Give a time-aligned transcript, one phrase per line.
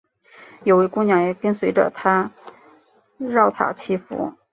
[0.63, 2.31] 有位姑娘也跟随着他
[3.19, 4.33] 饶塔祈福。